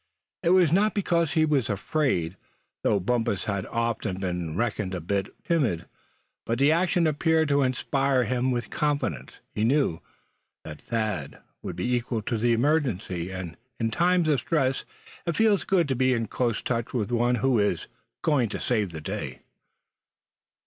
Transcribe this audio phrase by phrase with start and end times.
[0.41, 2.35] It was not because he was afraid,
[2.81, 5.85] though Bumpus had often been reckoned a bit timid;
[6.43, 9.35] but the action appeared to inspire him with confidence.
[9.53, 9.99] He knew
[10.65, 13.29] that Thad would be equal to the emergency.
[13.29, 14.85] And in times of stress
[15.27, 17.85] it feels good to be in close touch with one who is
[18.23, 19.41] going to save the day.